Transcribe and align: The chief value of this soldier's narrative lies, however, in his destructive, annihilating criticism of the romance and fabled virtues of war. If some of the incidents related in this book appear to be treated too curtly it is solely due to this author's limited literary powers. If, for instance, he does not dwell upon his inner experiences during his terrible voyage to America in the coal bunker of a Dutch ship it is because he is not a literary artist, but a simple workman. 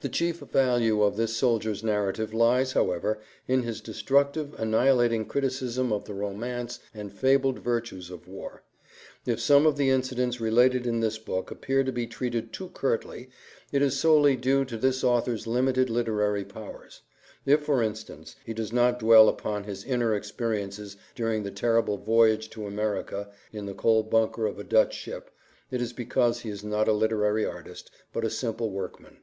The 0.00 0.10
chief 0.10 0.40
value 0.40 1.02
of 1.02 1.16
this 1.16 1.34
soldier's 1.34 1.82
narrative 1.82 2.34
lies, 2.34 2.72
however, 2.74 3.20
in 3.48 3.62
his 3.62 3.80
destructive, 3.80 4.52
annihilating 4.60 5.24
criticism 5.24 5.94
of 5.94 6.04
the 6.04 6.12
romance 6.12 6.78
and 6.92 7.10
fabled 7.10 7.60
virtues 7.60 8.10
of 8.10 8.28
war. 8.28 8.64
If 9.24 9.40
some 9.40 9.64
of 9.64 9.78
the 9.78 9.88
incidents 9.88 10.42
related 10.42 10.86
in 10.86 11.00
this 11.00 11.16
book 11.16 11.50
appear 11.50 11.84
to 11.84 11.90
be 11.92 12.06
treated 12.06 12.52
too 12.52 12.68
curtly 12.74 13.30
it 13.72 13.80
is 13.80 13.98
solely 13.98 14.36
due 14.36 14.66
to 14.66 14.76
this 14.76 15.02
author's 15.02 15.46
limited 15.46 15.88
literary 15.88 16.44
powers. 16.44 17.00
If, 17.46 17.62
for 17.62 17.82
instance, 17.82 18.36
he 18.44 18.52
does 18.52 18.74
not 18.74 18.98
dwell 18.98 19.26
upon 19.30 19.64
his 19.64 19.84
inner 19.84 20.14
experiences 20.14 20.98
during 21.14 21.42
his 21.44 21.54
terrible 21.54 21.96
voyage 21.96 22.50
to 22.50 22.66
America 22.66 23.30
in 23.54 23.64
the 23.64 23.72
coal 23.72 24.02
bunker 24.02 24.44
of 24.44 24.58
a 24.58 24.64
Dutch 24.64 24.92
ship 24.92 25.30
it 25.70 25.80
is 25.80 25.94
because 25.94 26.40
he 26.42 26.50
is 26.50 26.62
not 26.62 26.88
a 26.88 26.92
literary 26.92 27.46
artist, 27.46 27.90
but 28.12 28.22
a 28.22 28.28
simple 28.28 28.68
workman. 28.70 29.20